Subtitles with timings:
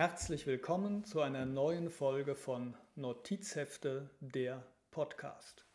[0.00, 5.66] Herzlich willkommen zu einer neuen Folge von Notizhefte, der Podcast.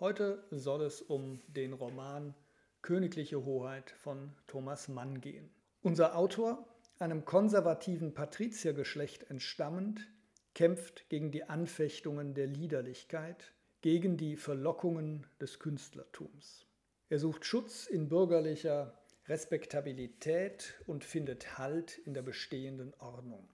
[0.00, 2.34] Heute soll es um den Roman
[2.80, 5.50] Königliche Hoheit von Thomas Mann gehen.
[5.82, 6.66] Unser Autor
[6.98, 10.08] einem konservativen Patriziergeschlecht entstammend,
[10.54, 16.66] kämpft gegen die Anfechtungen der Liederlichkeit, gegen die Verlockungen des Künstlertums.
[17.08, 18.98] Er sucht Schutz in bürgerlicher
[19.28, 23.48] Respektabilität und findet Halt in der bestehenden Ordnung.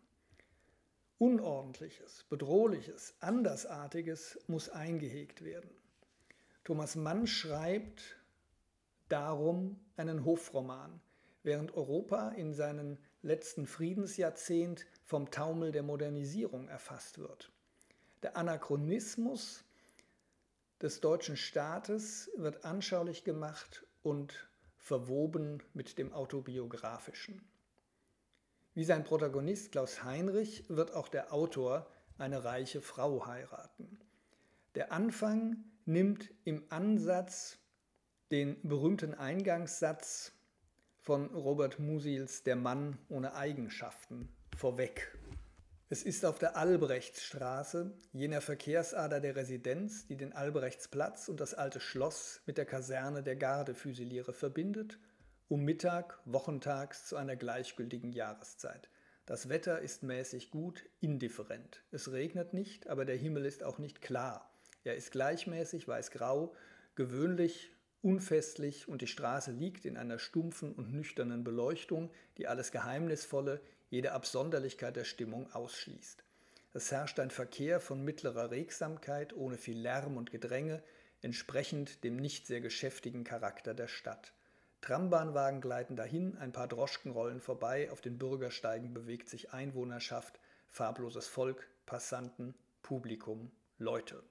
[1.19, 5.71] Unordentliches, Bedrohliches, Andersartiges muss eingehegt werden.
[6.65, 8.17] Thomas Mann schreibt
[9.09, 11.01] darum einen Hofroman,
[11.43, 17.51] während Europa in seinen letzten Friedensjahrzehnt vom Taumel der Modernisierung erfasst wird.
[18.23, 19.65] Der Anachronismus
[20.81, 27.43] des deutschen Staates wird anschaulich gemacht und verwoben mit dem autobiografischen.
[28.75, 33.99] Wie sein Protagonist Klaus Heinrich wird auch der Autor eine reiche Frau heiraten.
[34.75, 37.59] Der Anfang nimmt im Ansatz
[38.31, 40.33] den berühmten Eingangssatz
[41.05, 45.15] von Robert Musils Der Mann ohne Eigenschaften vorweg.
[45.91, 51.79] Es ist auf der Albrechtsstraße, jener Verkehrsader der Residenz, die den Albrechtsplatz und das alte
[51.79, 54.99] Schloss mit der Kaserne der Gardefüsiliere verbindet,
[55.49, 58.89] um Mittag, wochentags zu einer gleichgültigen Jahreszeit.
[59.27, 61.83] Das Wetter ist mäßig gut, indifferent.
[61.91, 64.51] Es regnet nicht, aber der Himmel ist auch nicht klar.
[64.85, 66.55] Er ist gleichmäßig weiß-grau,
[66.95, 67.74] gewöhnlich
[68.05, 74.13] unfestlich und die Straße liegt in einer stumpfen und nüchternen Beleuchtung, die alles Geheimnisvolle, jede
[74.13, 76.23] Absonderlichkeit der Stimmung ausschließt.
[76.75, 80.83] Es herrscht ein Verkehr von mittlerer Regsamkeit, ohne viel Lärm und Gedränge,
[81.23, 84.35] entsprechend dem nicht sehr geschäftigen Charakter der Stadt.
[84.83, 90.39] Trambahnwagen gleiten dahin, ein paar Droschken rollen vorbei, auf den Bürgersteigen bewegt sich Einwohnerschaft,
[90.69, 94.23] farbloses Volk, Passanten, Publikum, Leute.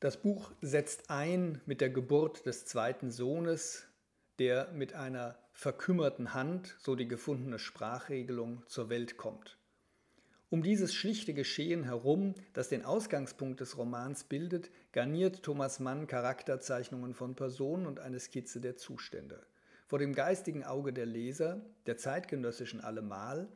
[0.00, 3.88] Das Buch setzt ein mit der Geburt des zweiten Sohnes,
[4.38, 9.58] der mit einer verkümmerten Hand, so die gefundene Sprachregelung, zur Welt kommt.
[10.50, 17.12] Um dieses schlichte Geschehen herum, das den Ausgangspunkt des Romans bildet, garniert Thomas Mann Charakterzeichnungen
[17.12, 19.44] von Personen und eine Skizze der Zustände.
[19.88, 23.48] Vor dem geistigen Auge der Leser, der zeitgenössischen allemal,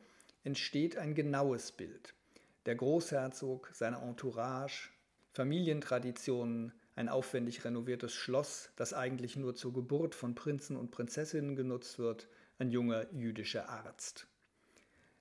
[0.43, 2.13] entsteht ein genaues Bild.
[2.65, 4.89] Der Großherzog, seine Entourage,
[5.33, 11.97] Familientraditionen, ein aufwendig renoviertes Schloss, das eigentlich nur zur Geburt von Prinzen und Prinzessinnen genutzt
[11.97, 12.27] wird,
[12.59, 14.27] ein junger jüdischer Arzt.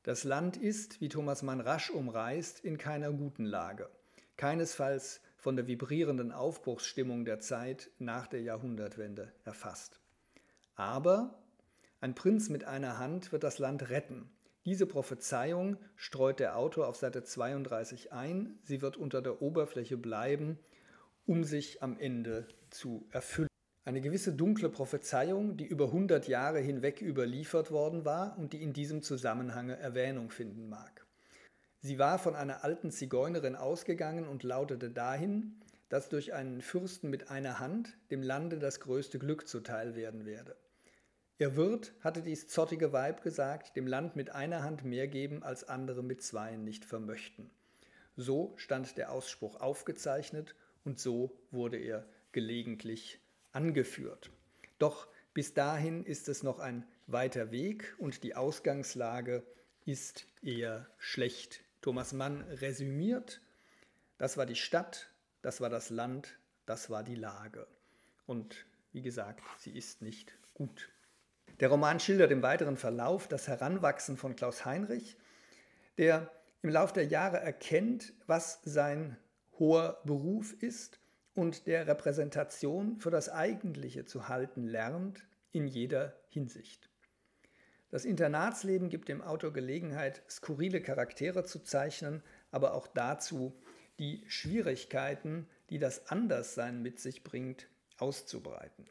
[0.02, 3.88] Das Land ist, wie Thomas Mann rasch umreißt, in keiner guten Lage,
[4.36, 10.00] keinesfalls von der vibrierenden Aufbruchsstimmung der Zeit nach der Jahrhundertwende erfasst.
[10.74, 11.42] Aber
[12.02, 14.28] ein Prinz mit einer Hand wird das Land retten,
[14.64, 18.58] diese Prophezeiung streut der Autor auf Seite 32 ein.
[18.62, 20.58] Sie wird unter der Oberfläche bleiben,
[21.26, 23.48] um sich am Ende zu erfüllen.
[23.84, 28.72] Eine gewisse dunkle Prophezeiung, die über 100 Jahre hinweg überliefert worden war und die in
[28.72, 31.04] diesem Zusammenhang Erwähnung finden mag.
[31.80, 37.28] Sie war von einer alten Zigeunerin ausgegangen und lautete dahin, dass durch einen Fürsten mit
[37.28, 40.56] einer Hand dem Lande das größte Glück zuteil werden werde.
[41.42, 45.64] Ihr Wirt hatte dies zottige Weib gesagt, dem Land mit einer Hand mehr geben, als
[45.64, 47.50] andere mit zweien nicht vermöchten.
[48.14, 50.54] So stand der Ausspruch aufgezeichnet
[50.84, 53.18] und so wurde er gelegentlich
[53.50, 54.30] angeführt.
[54.78, 59.42] Doch bis dahin ist es noch ein weiter Weg und die Ausgangslage
[59.84, 61.64] ist eher schlecht.
[61.80, 63.40] Thomas Mann resümiert,
[64.16, 65.10] das war die Stadt,
[65.42, 67.66] das war das Land, das war die Lage.
[68.26, 70.88] Und wie gesagt, sie ist nicht gut.
[71.60, 75.16] Der Roman schildert im weiteren Verlauf das Heranwachsen von Klaus Heinrich,
[75.98, 76.30] der
[76.62, 79.16] im Lauf der Jahre erkennt, was sein
[79.58, 81.00] hoher Beruf ist
[81.34, 86.88] und der Repräsentation für das Eigentliche zu halten lernt in jeder Hinsicht.
[87.90, 93.54] Das Internatsleben gibt dem Autor Gelegenheit, skurrile Charaktere zu zeichnen, aber auch dazu,
[93.98, 97.68] die Schwierigkeiten, die das Anderssein mit sich bringt,
[97.98, 98.88] auszubreiten.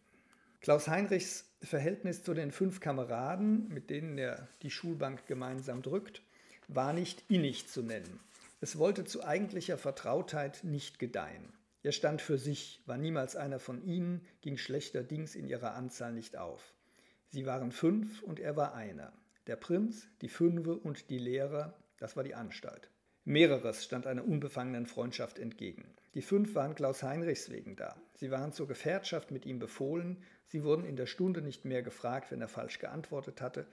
[0.61, 6.21] Klaus Heinrichs Verhältnis zu den fünf Kameraden, mit denen er die Schulbank gemeinsam drückt,
[6.67, 8.19] war nicht innig zu nennen.
[8.61, 11.53] Es wollte zu eigentlicher Vertrautheit nicht gedeihen.
[11.83, 16.37] Er stand für sich, war niemals einer von ihnen, ging schlechterdings in ihrer Anzahl nicht
[16.37, 16.73] auf.
[17.29, 19.13] Sie waren fünf und er war einer.
[19.47, 22.89] Der Prinz, die Fünfe und die Lehrer, das war die Anstalt.
[23.23, 25.85] Mehreres stand einer unbefangenen Freundschaft entgegen.
[26.13, 27.95] Die fünf waren Klaus Heinrichs wegen da.
[28.15, 32.31] Sie waren zur Gefährtschaft mit ihm befohlen, sie wurden in der Stunde nicht mehr gefragt,
[32.31, 33.65] wenn er falsch geantwortet hatte,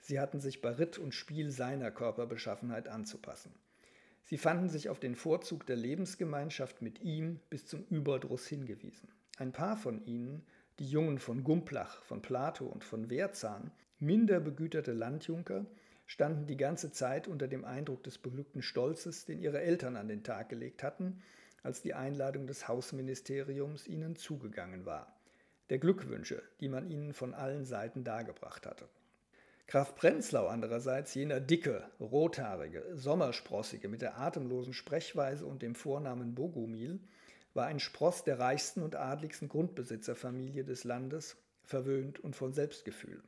[0.00, 3.54] sie hatten sich bei Ritt und Spiel seiner Körperbeschaffenheit anzupassen.
[4.24, 9.08] Sie fanden sich auf den Vorzug der Lebensgemeinschaft mit ihm bis zum Überdruss hingewiesen.
[9.38, 10.44] Ein paar von ihnen,
[10.78, 15.64] die Jungen von Gumplach, von Plato und von Wehrzahn, minder begüterte Landjunker,
[16.06, 20.22] standen die ganze Zeit unter dem Eindruck des beglückten Stolzes, den ihre Eltern an den
[20.22, 21.22] Tag gelegt hatten,
[21.62, 25.18] als die Einladung des Hausministeriums ihnen zugegangen war,
[25.70, 28.88] der Glückwünsche, die man ihnen von allen Seiten dargebracht hatte.
[29.66, 37.00] Graf Prenzlau andererseits, jener dicke, rothaarige, sommersprossige mit der atemlosen Sprechweise und dem Vornamen Bogumil,
[37.52, 43.22] war ein Spross der reichsten und adligsten Grundbesitzerfamilie des Landes, verwöhnt und von Selbstgefühl.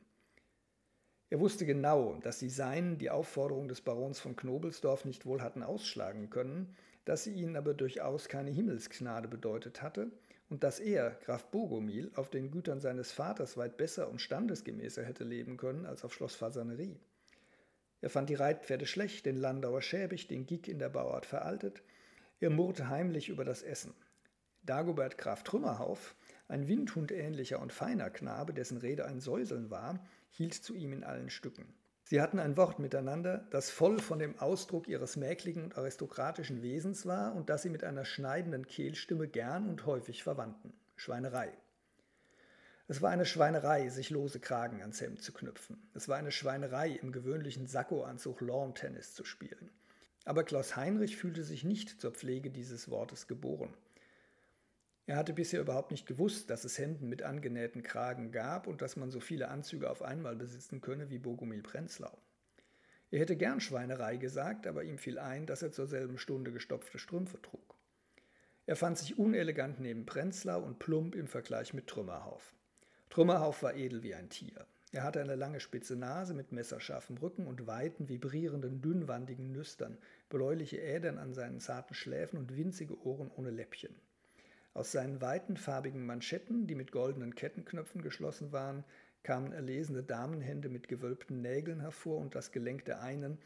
[1.29, 5.63] Er wusste genau, dass die Seinen die Aufforderung des Barons von Knobelsdorf nicht wohl hatten
[5.63, 6.75] ausschlagen können,
[7.05, 10.11] dass sie ihnen aber durchaus keine Himmelsgnade bedeutet hatte
[10.49, 15.23] und dass er, Graf Bogomil, auf den Gütern seines Vaters weit besser und standesgemäßer hätte
[15.23, 16.99] leben können als auf Schloss Fasanerie.
[18.01, 21.83] Er fand die Reitpferde schlecht, den Landauer schäbig, den Gig in der Bauart veraltet.
[22.39, 23.93] Er murrte heimlich über das Essen.
[24.63, 26.15] Dagobert Graf Trümmerhauf,
[26.47, 31.29] ein windhundähnlicher und feiner Knabe, dessen Rede ein Säuseln war, hielt zu ihm in allen
[31.29, 31.73] Stücken.
[32.11, 37.05] Sie hatten ein Wort miteinander, das voll von dem Ausdruck ihres mäkligen und aristokratischen Wesens
[37.05, 40.73] war und das sie mit einer schneidenden Kehlstimme gern und häufig verwandten.
[40.97, 41.53] Schweinerei.
[42.89, 45.81] Es war eine Schweinerei, sich lose Kragen ans Hemd zu knüpfen.
[45.93, 49.69] Es war eine Schweinerei, im gewöhnlichen Sakkoanzug Lawn-Tennis zu spielen.
[50.25, 53.73] Aber Klaus Heinrich fühlte sich nicht zur Pflege dieses Wortes geboren.
[55.07, 58.95] Er hatte bisher überhaupt nicht gewusst, dass es Hemden mit angenähten Kragen gab und dass
[58.95, 62.17] man so viele Anzüge auf einmal besitzen könne wie Bogumil Prenzlau.
[63.09, 66.97] Er hätte gern Schweinerei gesagt, aber ihm fiel ein, dass er zur selben Stunde gestopfte
[66.97, 67.75] Strümpfe trug.
[68.67, 72.55] Er fand sich unelegant neben Prenzlau und plump im Vergleich mit Trümmerhauf.
[73.09, 74.65] Trümmerhauf war edel wie ein Tier.
[74.93, 79.97] Er hatte eine lange spitze Nase mit messerscharfem Rücken und weiten, vibrierenden, dünnwandigen Nüstern,
[80.29, 83.95] bläuliche Ädern an seinen zarten Schläfen und winzige Ohren ohne Läppchen.
[84.73, 88.85] Aus seinen weiten farbigen Manschetten, die mit goldenen Kettenknöpfen geschlossen waren,
[89.23, 93.37] kamen erlesene Damenhände mit gewölbten Nägeln hervor und das Gelenk der einen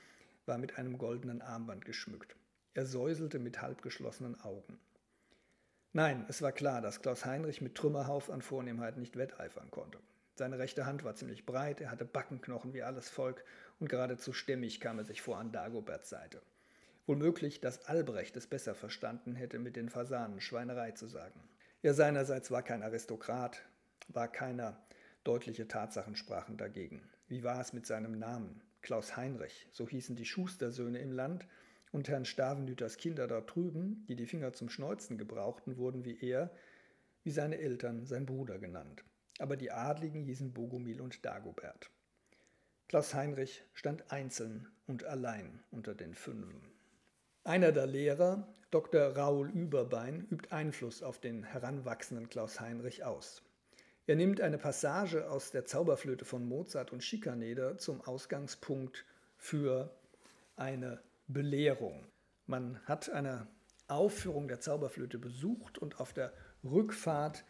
[0.46, 2.36] war mit einem goldenen Armband geschmückt.
[2.74, 4.80] Er säuselte mit halbgeschlossenen Augen.
[5.94, 9.98] Nein, es war klar, dass Klaus Heinrich mit Trümmerhauf an Vornehmheit nicht wetteifern konnte.
[10.36, 13.46] Seine rechte Hand war ziemlich breit, er hatte Backenknochen wie alles Volk
[13.80, 16.42] und geradezu stämmig kam er sich vor an Dagoberts Seite.
[17.06, 21.40] Wohl möglich, dass Albrecht es besser verstanden hätte, mit den Fasanen Schweinerei zu sagen.
[21.82, 23.62] Er seinerseits war kein Aristokrat,
[24.08, 24.84] war keiner,
[25.24, 27.02] deutliche Tatsachen sprachen dagegen.
[27.28, 28.62] Wie war es mit seinem Namen?
[28.82, 31.48] Klaus Heinrich, so hießen die Schustersöhne im Land,
[31.92, 36.52] und Herrn Stavenüters Kinder dort drüben, die die Finger zum Schneuzen gebrauchten, wurden wie er,
[37.24, 39.06] wie seine Eltern, sein Bruder genannt.
[39.40, 41.90] Aber die Adligen hießen Bogumil und Dagobert.
[42.90, 46.75] Klaus Heinrich stand einzeln und allein unter den Fünfen.
[47.48, 49.16] Einer der Lehrer, Dr.
[49.16, 53.44] Raoul Überbein, übt Einfluss auf den heranwachsenden Klaus Heinrich aus.
[54.08, 59.06] Er nimmt eine Passage aus der Zauberflöte von Mozart und Schikaneder zum Ausgangspunkt
[59.38, 59.96] für
[60.56, 62.08] eine Belehrung.
[62.48, 63.46] Man hat eine
[63.88, 66.34] Aufführung der Zauberflöte besucht und auf der
[66.64, 67.46] Rückfahrt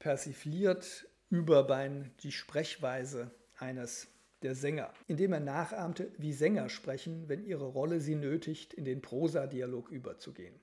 [0.00, 4.08] persifliert Überbein die Sprechweise eines
[4.42, 9.02] der Sänger, indem er nachahmte, wie Sänger sprechen, wenn ihre Rolle sie nötigt, in den
[9.02, 10.54] Prosadialog überzugehen.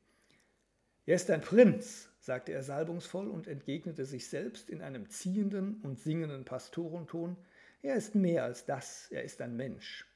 [1.05, 5.99] Er ist ein Prinz, sagte er salbungsvoll und entgegnete sich selbst in einem ziehenden und
[5.99, 7.37] singenden Pastorenton.
[7.83, 10.07] Er ist mehr als das, er ist ein Mensch.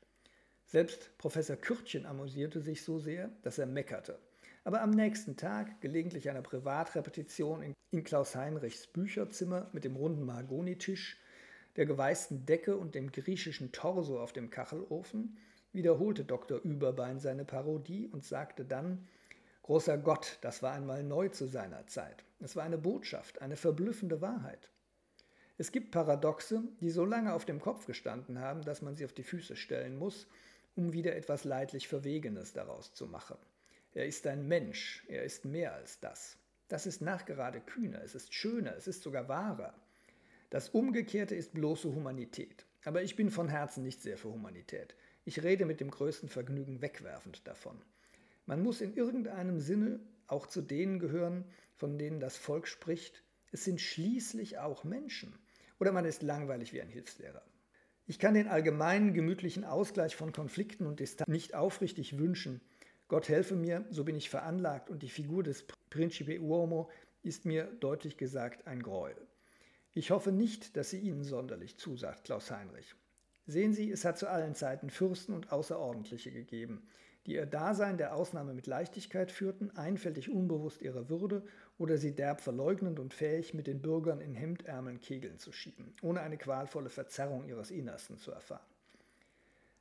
[0.65, 4.19] Selbst Professor Kürtchen amüsierte sich so sehr, dass er meckerte.
[4.63, 11.17] Aber am nächsten Tag, gelegentlich einer Privatrepetition in Klaus Heinrichs Bücherzimmer mit dem runden Mahagonitisch,
[11.75, 15.37] der geweißten Decke und dem griechischen Torso auf dem Kachelofen,
[15.71, 16.59] wiederholte Dr.
[16.59, 19.07] Überbein seine Parodie und sagte dann,
[19.69, 22.25] Großer Gott, das war einmal neu zu seiner Zeit.
[22.39, 24.71] Es war eine Botschaft, eine verblüffende Wahrheit.
[25.59, 29.13] Es gibt Paradoxe, die so lange auf dem Kopf gestanden haben, dass man sie auf
[29.13, 30.25] die Füße stellen muss,
[30.75, 33.37] um wieder etwas leidlich Verwegenes daraus zu machen.
[33.93, 36.37] Er ist ein Mensch, er ist mehr als das.
[36.67, 39.75] Das ist nachgerade kühner, es ist schöner, es ist sogar wahrer.
[40.49, 42.65] Das Umgekehrte ist bloße Humanität.
[42.85, 44.95] Aber ich bin von Herzen nicht sehr für Humanität.
[45.25, 47.81] Ich rede mit dem größten Vergnügen wegwerfend davon.
[48.45, 53.23] Man muss in irgendeinem Sinne auch zu denen gehören, von denen das Volk spricht.
[53.51, 55.37] Es sind schließlich auch Menschen.
[55.79, 57.43] Oder man ist langweilig wie ein Hilfslehrer.
[58.07, 62.59] Ich kann den allgemeinen gemütlichen Ausgleich von Konflikten und Distanz nicht aufrichtig wünschen,
[63.09, 66.91] Gott helfe mir, so bin ich veranlagt und die Figur des Principe Uomo
[67.23, 69.17] ist mir deutlich gesagt ein Gräuel.
[69.99, 72.95] Ich hoffe nicht, dass sie Ihnen sonderlich zusagt, Klaus Heinrich.
[73.47, 76.87] Sehen Sie, es hat zu allen Zeiten Fürsten und Außerordentliche gegeben,
[77.25, 81.43] die ihr Dasein der Ausnahme mit Leichtigkeit führten, einfältig unbewusst ihrer Würde
[81.77, 86.21] oder sie derb verleugnend und fähig, mit den Bürgern in Hemdärmeln Kegeln zu schieben, ohne
[86.21, 88.63] eine qualvolle Verzerrung ihres Innersten zu erfahren.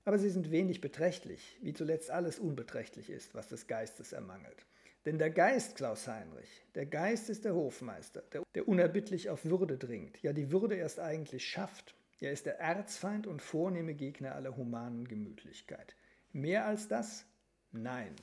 [0.04, 4.66] Aber sie sind wenig beträchtlich, wie zuletzt alles unbeträchtlich ist, was des Geistes ermangelt.
[5.04, 9.78] Denn der Geist, Klaus Heinrich, der Geist ist der Hofmeister, der, der unerbittlich auf Würde
[9.78, 11.94] dringt, ja die Würde erst eigentlich schafft.
[12.20, 15.94] Er ist der Erzfeind und vornehme Gegner aller humanen Gemütlichkeit.
[16.32, 17.24] Mehr als das?
[17.70, 18.14] Nein.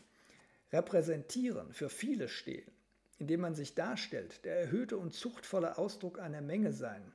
[0.73, 2.69] Repräsentieren, für viele stehen,
[3.17, 7.13] indem man sich darstellt, der erhöhte und zuchtvolle Ausdruck einer Menge sein.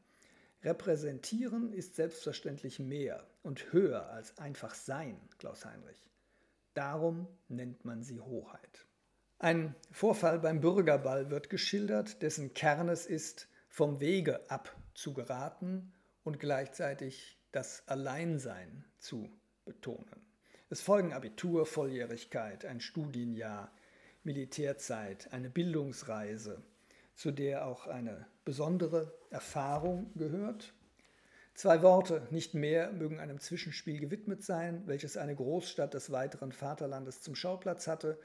[0.63, 6.07] Repräsentieren ist selbstverständlich mehr und höher als einfach sein, Klaus Heinrich.
[6.75, 8.87] Darum nennt man sie Hoheit.
[9.43, 15.95] Ein Vorfall beim Bürgerball wird geschildert, dessen Kern es ist, vom Wege abzugeraten
[16.25, 19.31] und gleichzeitig das Alleinsein zu
[19.65, 20.27] betonen.
[20.69, 23.73] Es folgen Abitur, Volljährigkeit, ein Studienjahr,
[24.25, 26.63] Militärzeit, eine Bildungsreise,
[27.15, 30.75] zu der auch eine besondere Erfahrung gehört.
[31.55, 37.23] Zwei Worte, nicht mehr, mögen einem Zwischenspiel gewidmet sein, welches eine Großstadt des weiteren Vaterlandes
[37.23, 38.19] zum Schauplatz hatte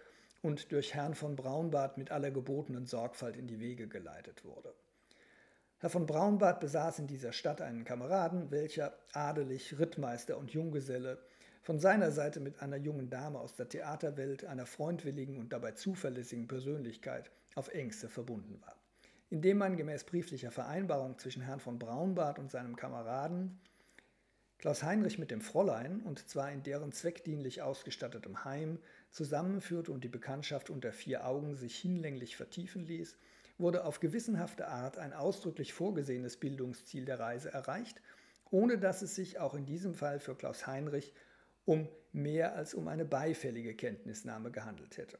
[0.46, 4.74] und durch Herrn von Braunbart mit aller gebotenen Sorgfalt in die Wege geleitet wurde.
[5.80, 11.18] Herr von Braunbart besaß in dieser Stadt einen Kameraden, welcher adelig, Rittmeister und Junggeselle
[11.64, 16.48] von seiner Seite mit einer jungen Dame aus der Theaterwelt, einer freundwilligen und dabei zuverlässigen
[16.48, 18.76] Persönlichkeit, auf engste verbunden war.
[19.32, 23.60] Indem man gemäß brieflicher Vereinbarung zwischen Herrn von Braunbart und seinem Kameraden
[24.58, 28.80] Klaus Heinrich mit dem Fräulein, und zwar in deren zweckdienlich ausgestattetem Heim,
[29.16, 33.18] zusammenführte und die Bekanntschaft unter vier Augen sich hinlänglich vertiefen ließ,
[33.58, 38.02] wurde auf gewissenhafte Art ein ausdrücklich vorgesehenes Bildungsziel der Reise erreicht,
[38.52, 41.14] ohne dass es sich auch in diesem Fall für Klaus Heinrich
[41.64, 45.18] um mehr als um eine beifällige Kenntnisnahme gehandelt hätte.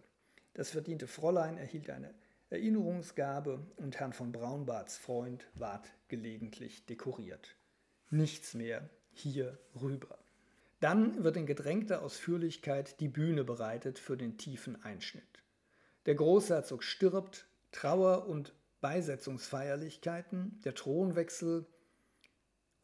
[0.54, 2.14] Das verdiente Fräulein erhielt eine
[2.50, 7.56] Erinnerungsgabe und Herrn von Braunbarts Freund ward gelegentlich dekoriert.
[8.10, 10.25] Nichts mehr hier rüber.
[10.80, 15.44] Dann wird in gedrängter Ausführlichkeit die Bühne bereitet für den tiefen Einschnitt.
[16.06, 21.66] Der Großherzog stirbt, Trauer- und Beisetzungsfeierlichkeiten, der Thronwechsel,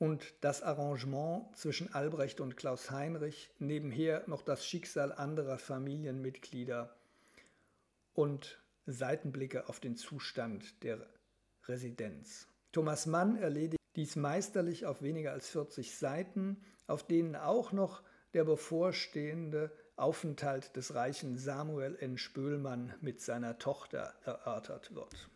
[0.01, 6.97] und das Arrangement zwischen Albrecht und Klaus Heinrich, nebenher noch das Schicksal anderer Familienmitglieder
[8.13, 11.05] und Seitenblicke auf den Zustand der
[11.67, 12.47] Residenz.
[12.71, 18.43] Thomas Mann erledigt dies meisterlich auf weniger als 40 Seiten, auf denen auch noch der
[18.43, 22.17] bevorstehende Aufenthalt des reichen Samuel N.
[22.17, 25.29] Spöhlmann mit seiner Tochter erörtert wird.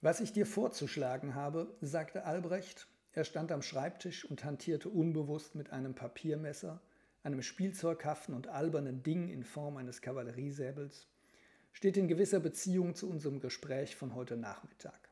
[0.00, 5.70] Was ich dir vorzuschlagen habe, sagte Albrecht, er stand am Schreibtisch und hantierte unbewusst mit
[5.70, 6.80] einem Papiermesser,
[7.22, 11.06] einem spielzeughaften und albernen Ding in Form eines Kavalleriesäbels,
[11.72, 15.11] steht in gewisser Beziehung zu unserem Gespräch von heute Nachmittag.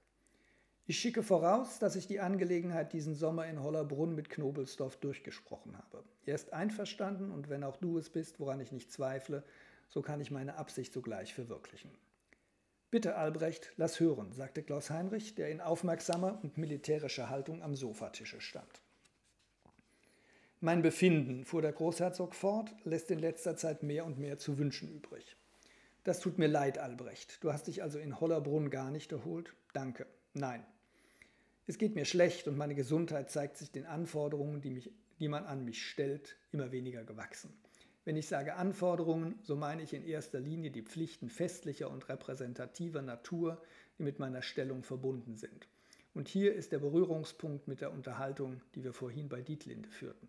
[0.90, 6.02] Ich schicke voraus, dass ich die Angelegenheit diesen Sommer in Hollerbrunn mit Knobelsdorf durchgesprochen habe.
[6.26, 9.44] Er ist einverstanden und wenn auch du es bist, woran ich nicht zweifle,
[9.88, 11.92] so kann ich meine Absicht sogleich verwirklichen.
[12.90, 18.40] Bitte, Albrecht, lass hören, sagte Klaus Heinrich, der in aufmerksamer und militärischer Haltung am Sofatische
[18.40, 18.82] stand.
[20.58, 24.88] Mein Befinden, fuhr der Großherzog fort, lässt in letzter Zeit mehr und mehr zu wünschen
[24.88, 25.36] übrig.
[26.02, 27.44] Das tut mir leid, Albrecht.
[27.44, 29.54] Du hast dich also in Hollerbrunn gar nicht erholt?
[29.72, 30.08] Danke.
[30.34, 30.66] Nein.
[31.66, 35.44] Es geht mir schlecht und meine Gesundheit zeigt sich den Anforderungen, die, mich, die man
[35.44, 37.52] an mich stellt, immer weniger gewachsen.
[38.04, 43.02] Wenn ich sage Anforderungen, so meine ich in erster Linie die Pflichten festlicher und repräsentativer
[43.02, 43.62] Natur,
[43.98, 45.68] die mit meiner Stellung verbunden sind.
[46.14, 50.28] Und hier ist der Berührungspunkt mit der Unterhaltung, die wir vorhin bei Dietlinde führten.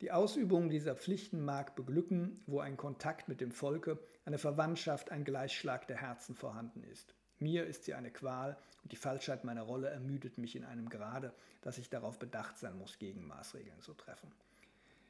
[0.00, 5.24] Die Ausübung dieser Pflichten mag beglücken, wo ein Kontakt mit dem Volke, eine Verwandtschaft, ein
[5.24, 7.14] Gleichschlag der Herzen vorhanden ist.
[7.44, 11.34] Mir ist sie eine Qual und die Falschheit meiner Rolle ermüdet mich in einem Grade,
[11.60, 14.32] dass ich darauf bedacht sein muss, Gegenmaßregeln zu treffen.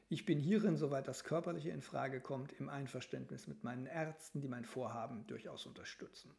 [0.09, 4.49] Ich bin hierin, soweit das Körperliche in Frage kommt, im Einverständnis mit meinen Ärzten, die
[4.49, 6.29] mein Vorhaben durchaus unterstützen.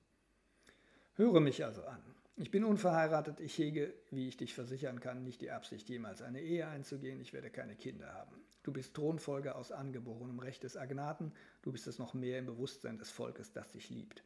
[1.14, 2.02] Höre mich also an.
[2.36, 6.42] Ich bin unverheiratet, ich hege, wie ich dich versichern kann, nicht die Absicht, jemals eine
[6.42, 8.36] Ehe einzugehen, ich werde keine Kinder haben.
[8.64, 12.98] Du bist Thronfolger aus angeborenem Recht des Agnaten, du bist es noch mehr im Bewusstsein
[12.98, 14.22] des Volkes, das dich liebt.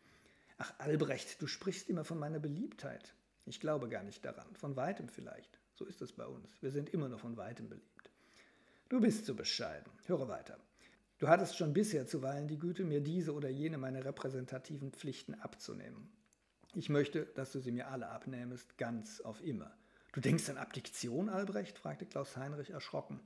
[0.62, 3.14] Ach, Albrecht, du sprichst immer von meiner Beliebtheit.
[3.46, 5.58] Ich glaube gar nicht daran, von weitem vielleicht.
[5.72, 6.60] So ist es bei uns.
[6.60, 8.10] Wir sind immer noch von weitem beliebt.
[8.90, 9.90] Du bist zu bescheiden.
[10.04, 10.58] Höre weiter.
[11.16, 16.12] Du hattest schon bisher zuweilen die Güte, mir diese oder jene meine repräsentativen Pflichten abzunehmen.
[16.74, 19.74] Ich möchte, dass du sie mir alle abnehmest, ganz auf immer.
[20.12, 21.78] Du denkst an Abdiktion, Albrecht?
[21.78, 23.20] fragte Klaus Heinrich erschrocken.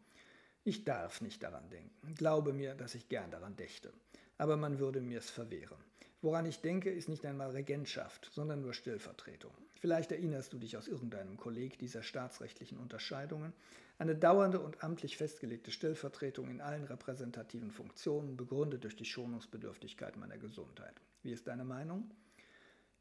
[0.63, 2.15] Ich darf nicht daran denken.
[2.15, 3.93] Glaube mir, dass ich gern daran dächte.
[4.39, 5.83] Aber man würde mir's verwehren.
[6.25, 9.53] Woran ich denke, ist nicht einmal Regentschaft, sondern nur Stellvertretung.
[9.75, 13.53] Vielleicht erinnerst du dich aus irgendeinem Kolleg dieser staatsrechtlichen Unterscheidungen.
[13.99, 20.39] Eine dauernde und amtlich festgelegte Stellvertretung in allen repräsentativen Funktionen, begründet durch die Schonungsbedürftigkeit meiner
[20.39, 20.95] Gesundheit.
[21.23, 22.11] Wie ist deine Meinung?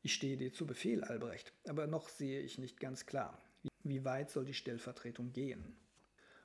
[0.02, 3.42] Ich stehe dir zu Befehl, Albrecht, aber noch sehe ich nicht ganz klar.
[3.86, 5.78] Wie weit soll die Stellvertretung gehen?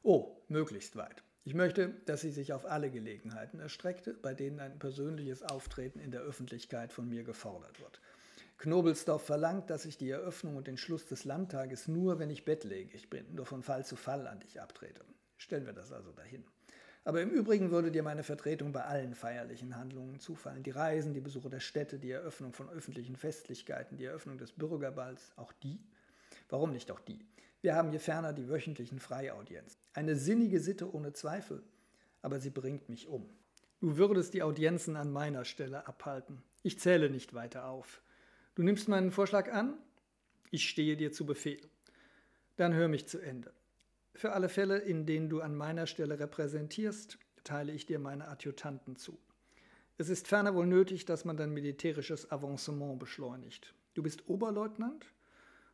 [0.05, 1.25] Oh, möglichst weit.
[1.49, 6.11] Ich möchte, dass sie sich auf alle Gelegenheiten erstreckte, bei denen ein persönliches Auftreten in
[6.11, 8.03] der Öffentlichkeit von mir gefordert wird.
[8.59, 13.09] Knobelsdorf verlangt, dass ich die Eröffnung und den Schluss des Landtages nur, wenn ich bettlägerig
[13.09, 15.01] bin, nur von Fall zu Fall an dich abtrete.
[15.39, 16.45] Stellen wir das also dahin.
[17.05, 20.63] Aber im Übrigen würde dir meine Vertretung bei allen feierlichen Handlungen zufallen.
[20.65, 25.33] Die Reisen, die Besuche der Städte, die Eröffnung von öffentlichen Festlichkeiten, die Eröffnung des Bürgerballs,
[25.37, 25.81] auch die?
[26.49, 27.21] Warum nicht auch die?
[27.61, 29.81] Wir haben hier ferner die wöchentlichen Freiaudienzen.
[29.93, 31.63] Eine sinnige Sitte ohne Zweifel,
[32.23, 33.29] aber sie bringt mich um.
[33.81, 36.43] Du würdest die Audienzen an meiner Stelle abhalten.
[36.63, 38.03] Ich zähle nicht weiter auf.
[38.55, 39.75] Du nimmst meinen Vorschlag an?
[40.51, 41.61] Ich stehe dir zu Befehl.
[42.57, 43.53] Dann hör mich zu Ende.
[44.15, 48.97] Für alle Fälle, in denen du an meiner Stelle repräsentierst, teile ich dir meine Adjutanten
[48.97, 49.17] zu.
[49.97, 53.75] Es ist ferner wohl nötig, dass man dein militärisches Avancement beschleunigt.
[53.95, 55.07] Du bist Oberleutnant?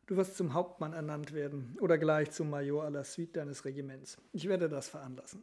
[0.07, 4.17] Du wirst zum Hauptmann ernannt werden oder gleich zum Major à la suite deines Regiments.
[4.33, 5.41] Ich werde das veranlassen.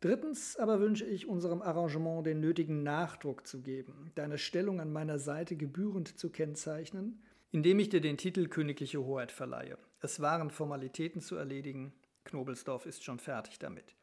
[0.00, 5.18] Drittens aber wünsche ich unserem Arrangement den nötigen Nachdruck zu geben, deine Stellung an meiner
[5.18, 9.78] Seite gebührend zu kennzeichnen, indem ich dir den Titel Königliche Hoheit verleihe.
[10.00, 11.92] Es waren Formalitäten zu erledigen,
[12.24, 13.96] Knobelsdorf ist schon fertig damit.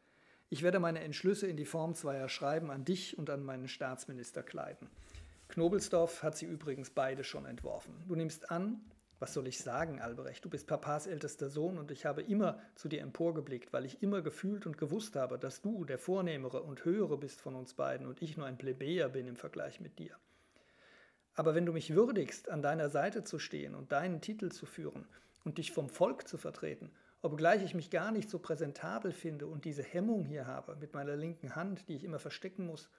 [0.50, 4.42] Ich werde meine Entschlüsse in die Form zweier Schreiben an dich und an meinen Staatsminister
[4.44, 4.90] kleiden.
[5.48, 7.94] Knobelsdorf hat sie übrigens beide schon entworfen.
[8.08, 8.82] Du nimmst an,
[9.26, 10.46] was soll ich sagen, Albrecht?
[10.46, 14.22] Du bist Papas ältester Sohn und ich habe immer zu dir emporgeblickt, weil ich immer
[14.22, 18.22] gefühlt und gewusst habe, dass du der Vornehmere und Höhere bist von uns beiden und
[18.22, 20.16] ich nur ein Plebejer bin im Vergleich mit dir.
[21.34, 25.08] Aber wenn du mich würdigst, an deiner Seite zu stehen und deinen Titel zu führen
[25.44, 26.92] und dich vom Volk zu vertreten,
[27.24, 31.16] obgleich ich mich gar nicht so präsentabel finde und diese Hemmung hier habe mit meiner
[31.16, 32.90] linken Hand, die ich immer verstecken muss,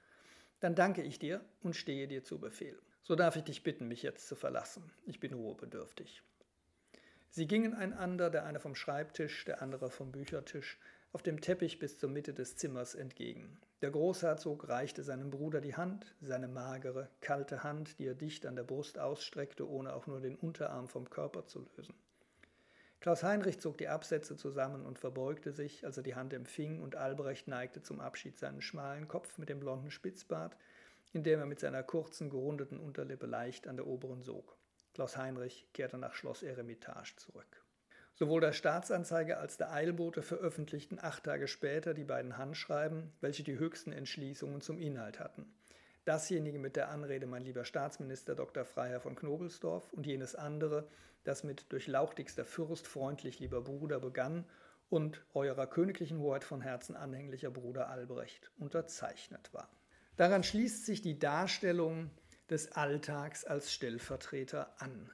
[0.59, 2.81] dann danke ich dir und stehe dir zu Befehl.
[3.07, 4.83] So darf ich dich bitten, mich jetzt zu verlassen.
[5.07, 6.25] Ich bin ruhebedürftig.
[7.31, 10.77] Sie gingen einander, der eine vom Schreibtisch, der andere vom Büchertisch,
[11.13, 13.61] auf dem Teppich bis zur Mitte des Zimmers entgegen.
[13.81, 18.57] Der Großherzog reichte seinem Bruder die Hand, seine magere, kalte Hand, die er dicht an
[18.57, 21.95] der Brust ausstreckte, ohne auch nur den Unterarm vom Körper zu lösen.
[22.99, 26.97] Klaus Heinrich zog die Absätze zusammen und verbeugte sich, als er die Hand empfing, und
[26.97, 30.57] Albrecht neigte zum Abschied seinen schmalen Kopf mit dem blonden Spitzbart,
[31.17, 34.57] indem er mit seiner kurzen, gerundeten Unterlippe leicht an der oberen sog.
[34.93, 37.65] Klaus Heinrich kehrte nach Schloss Eremitage zurück.
[38.15, 43.59] Sowohl der Staatsanzeiger als der Eilbote veröffentlichten acht Tage später die beiden Handschreiben, welche die
[43.59, 45.53] höchsten Entschließungen zum Inhalt hatten.
[46.05, 48.65] Dasjenige mit der Anrede Mein lieber Staatsminister Dr.
[48.65, 50.87] Freiherr von Knobelsdorf und jenes andere,
[51.25, 54.45] das mit Durchlauchtigster Fürst, freundlich lieber Bruder begann
[54.91, 59.69] und Eurer königlichen Hoheit von Herzen anhänglicher Bruder Albrecht unterzeichnet war.
[60.17, 62.11] Daran schließt sich die Darstellung
[62.49, 65.11] des Alltags als Stellvertreter an.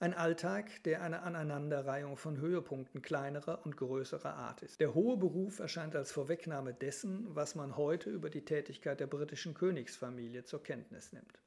[0.00, 4.80] Ein Alltag, der eine Aneinanderreihung von Höhepunkten kleinerer und größerer Art ist.
[4.80, 9.54] Der hohe Beruf erscheint als Vorwegnahme dessen, was man heute über die Tätigkeit der britischen
[9.54, 11.38] Königsfamilie zur Kenntnis nimmt.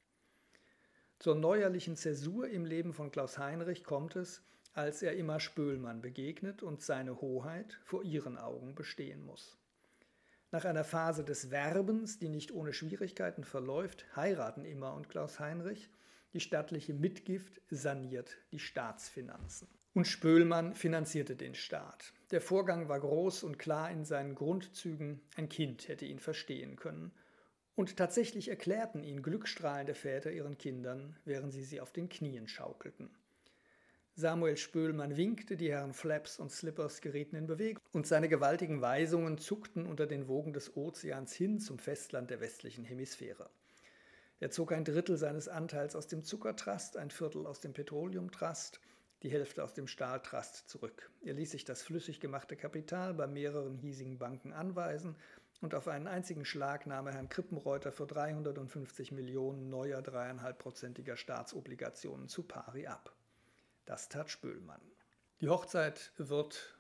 [1.20, 6.64] Zur neuerlichen Zäsur im Leben von Klaus Heinrich kommt es, als er immer Spöhlmann begegnet
[6.64, 9.58] und seine Hoheit vor ihren Augen bestehen muss.
[10.54, 15.90] Nach einer Phase des Werbens, die nicht ohne Schwierigkeiten verläuft, heiraten Immer und Klaus Heinrich.
[16.34, 19.68] Die stattliche Mitgift saniert die Staatsfinanzen.
[19.96, 22.14] Und Spöhlmann finanzierte den Staat.
[22.30, 25.22] Der Vorgang war groß und klar in seinen Grundzügen.
[25.38, 27.12] Ein Kind hätte ihn verstehen können.
[27.74, 33.10] Und tatsächlich erklärten ihn glückstrahlende Väter ihren Kindern, während sie sie auf den Knien schaukelten.
[34.16, 39.40] Samuel Spöhlmann winkte, die Herren Flaps und Slippers gerieten in Bewegung, und seine gewaltigen Weisungen
[39.40, 43.50] zuckten unter den Wogen des Ozeans hin zum Festland der westlichen Hemisphäre.
[44.40, 48.80] Er zog ein Drittel seines Anteils aus dem Zuckertrust, ein Viertel aus dem Petroleumtrust,
[49.24, 51.10] die Hälfte aus dem Stahltrust zurück.
[51.24, 55.16] Er ließ sich das flüssig gemachte Kapital bei mehreren hiesigen Banken anweisen
[55.62, 62.28] und auf einen einzigen Schlag nahm er Herrn Krippenreuter für 350 Millionen neuer dreieinhalbprozentiger Staatsobligationen
[62.28, 63.16] zu pari ab.
[63.86, 64.82] Das tat Spöhlmann.
[65.42, 66.80] Die Hochzeit wird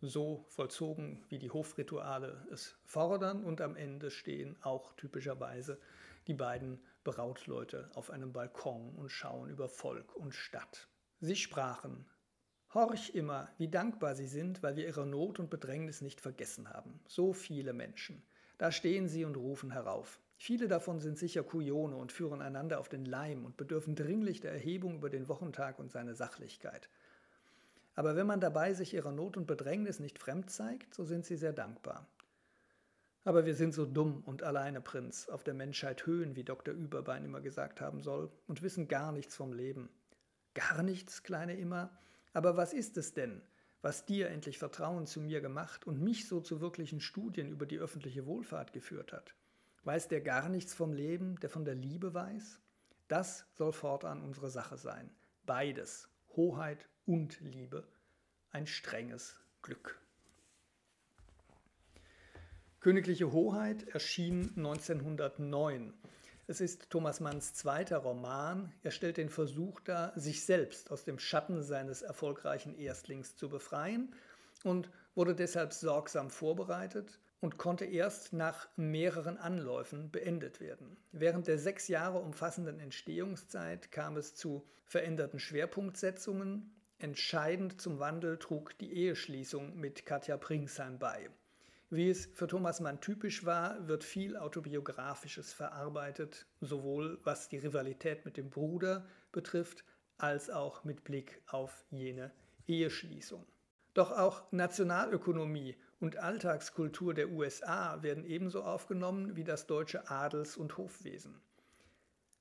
[0.00, 5.80] so vollzogen, wie die Hofrituale es fordern und am Ende stehen auch typischerweise
[6.26, 10.88] die beiden Brautleute auf einem Balkon und schauen über Volk und Stadt.
[11.20, 12.06] Sie sprachen,
[12.72, 17.00] Horch immer, wie dankbar sie sind, weil wir ihre Not und Bedrängnis nicht vergessen haben.
[17.06, 18.22] So viele Menschen.
[18.58, 20.20] Da stehen sie und rufen herauf.
[20.46, 24.52] Viele davon sind sicher Kujone und führen einander auf den Leim und bedürfen dringlich der
[24.52, 26.90] Erhebung über den Wochentag und seine Sachlichkeit.
[27.94, 31.38] Aber wenn man dabei sich ihrer Not und Bedrängnis nicht fremd zeigt, so sind sie
[31.38, 32.06] sehr dankbar.
[33.24, 36.74] Aber wir sind so dumm und alleine, Prinz, auf der Menschheit Höhen, wie Dr.
[36.74, 39.88] Überbein immer gesagt haben soll, und wissen gar nichts vom Leben.
[40.52, 41.90] Gar nichts, kleine Immer?
[42.34, 43.40] Aber was ist es denn,
[43.80, 47.78] was dir endlich Vertrauen zu mir gemacht und mich so zu wirklichen Studien über die
[47.78, 49.34] öffentliche Wohlfahrt geführt hat?
[49.84, 52.58] Weiß der gar nichts vom Leben, der von der Liebe weiß?
[53.06, 55.10] Das soll fortan unsere Sache sein.
[55.44, 57.86] Beides, Hoheit und Liebe,
[58.50, 60.00] ein strenges Glück.
[62.80, 65.92] Königliche Hoheit erschien 1909.
[66.46, 68.72] Es ist Thomas Manns zweiter Roman.
[68.82, 74.14] Er stellt den Versuch dar, sich selbst aus dem Schatten seines erfolgreichen Erstlings zu befreien
[74.62, 80.96] und wurde deshalb sorgsam vorbereitet und konnte erst nach mehreren Anläufen beendet werden.
[81.12, 86.74] Während der sechs Jahre umfassenden Entstehungszeit kam es zu veränderten Schwerpunktsetzungen.
[86.96, 91.28] Entscheidend zum Wandel trug die Eheschließung mit Katja Pringsheim bei.
[91.90, 98.24] Wie es für Thomas Mann typisch war, wird viel Autobiografisches verarbeitet, sowohl was die Rivalität
[98.24, 99.84] mit dem Bruder betrifft,
[100.16, 102.32] als auch mit Blick auf jene
[102.66, 103.44] Eheschließung.
[103.92, 110.76] Doch auch Nationalökonomie und Alltagskultur der USA werden ebenso aufgenommen wie das deutsche Adels- und
[110.76, 111.40] Hofwesen.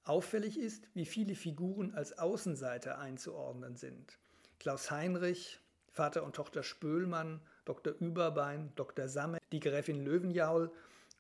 [0.04, 4.20] Auffällig ist, wie viele Figuren als Außenseiter einzuordnen sind.
[4.60, 7.94] Klaus Heinrich, Vater und Tochter Spöhlmann, Dr.
[8.02, 9.08] Überbein, Dr.
[9.08, 10.70] Samme, die Gräfin Löwenjaul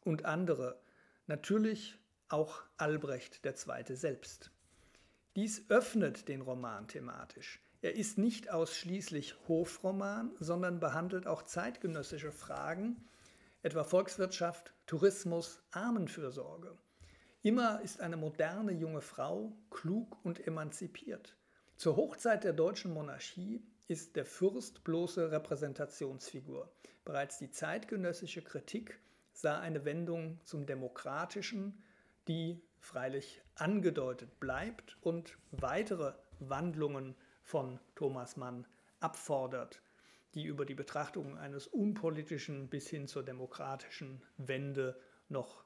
[0.03, 0.81] und andere.
[1.27, 3.95] Natürlich auch Albrecht II.
[3.95, 4.51] selbst.
[5.37, 7.61] Dies öffnet den Roman thematisch.
[7.83, 13.03] Er ist nicht ausschließlich Hofroman, sondern behandelt auch zeitgenössische Fragen,
[13.61, 16.77] etwa Volkswirtschaft, Tourismus, Armenfürsorge.
[17.41, 21.35] Immer ist eine moderne junge Frau klug und emanzipiert.
[21.75, 26.71] Zur Hochzeit der deutschen Monarchie ist der Fürst bloße Repräsentationsfigur.
[27.03, 28.97] Bereits die zeitgenössische Kritik
[29.33, 31.83] sah eine Wendung zum Demokratischen,
[32.29, 38.65] die freilich angedeutet bleibt und weitere Wandlungen von Thomas Mann
[38.99, 39.81] abfordert,
[40.33, 45.63] die über die Betrachtung eines unpolitischen bis hin zur demokratischen Wende noch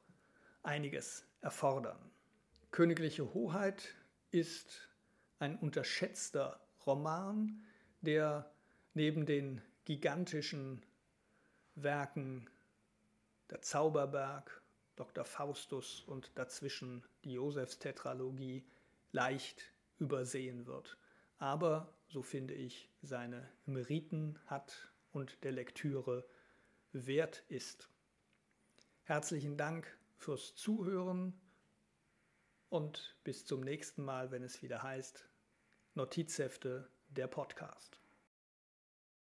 [0.63, 1.97] einiges erfordern.
[2.71, 3.95] Königliche Hoheit
[4.31, 4.89] ist
[5.39, 7.63] ein unterschätzter Roman,
[8.01, 8.51] der
[8.93, 10.85] neben den gigantischen
[11.75, 12.49] Werken
[13.49, 14.61] der Zauberberg,
[14.95, 15.23] Dr.
[15.23, 18.65] Faustus und dazwischen die Josefstetralogie
[19.11, 20.97] leicht übersehen wird.
[21.39, 26.28] Aber, so finde ich, seine Meriten hat und der Lektüre
[26.91, 27.89] wert ist.
[29.04, 31.39] Herzlichen Dank fürs Zuhören
[32.69, 35.30] und bis zum nächsten Mal, wenn es wieder heißt
[35.93, 38.00] Notizhefte der Podcast.